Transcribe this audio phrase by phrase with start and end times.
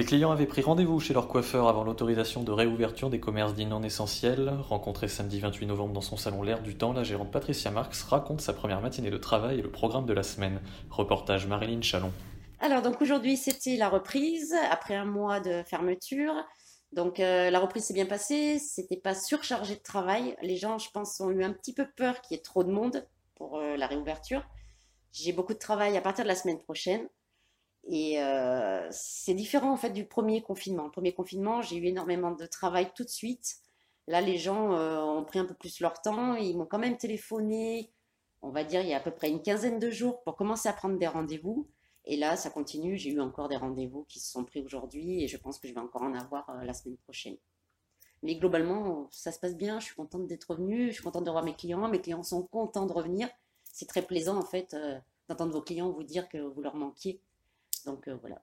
[0.00, 3.66] Les clients avaient pris rendez-vous chez leur coiffeur avant l'autorisation de réouverture des commerces dits
[3.66, 4.48] non essentiels.
[4.66, 8.40] Rencontrée samedi 28 novembre dans son salon L'air du temps, la gérante Patricia Marx raconte
[8.40, 10.62] sa première matinée de travail et le programme de la semaine.
[10.88, 12.12] Reportage Marilyn Chalon.
[12.60, 16.32] Alors donc aujourd'hui c'était la reprise après un mois de fermeture?
[16.92, 20.34] Donc euh, la reprise s'est bien passée, c'était pas surchargé de travail.
[20.40, 22.72] Les gens, je pense, ont eu un petit peu peur qu'il y ait trop de
[22.72, 24.48] monde pour euh, la réouverture.
[25.12, 27.06] J'ai beaucoup de travail à partir de la semaine prochaine.
[27.88, 28.49] Et euh,
[28.90, 30.84] c'est différent en fait du premier confinement.
[30.84, 33.56] Le premier confinement, j'ai eu énormément de travail tout de suite.
[34.06, 36.34] Là, les gens ont pris un peu plus leur temps.
[36.34, 37.92] Ils m'ont quand même téléphoné,
[38.42, 40.68] on va dire, il y a à peu près une quinzaine de jours pour commencer
[40.68, 41.68] à prendre des rendez-vous.
[42.06, 42.96] Et là, ça continue.
[42.96, 45.74] J'ai eu encore des rendez-vous qui se sont pris aujourd'hui et je pense que je
[45.74, 47.36] vais encore en avoir euh, la semaine prochaine.
[48.22, 49.80] Mais globalement, ça se passe bien.
[49.80, 50.88] Je suis contente d'être revenue.
[50.88, 51.88] Je suis contente de voir mes clients.
[51.88, 53.28] Mes clients sont contents de revenir.
[53.64, 57.20] C'est très plaisant, en fait, euh, d'entendre vos clients vous dire que vous leur manquiez.
[57.86, 58.42] Donc euh, voilà.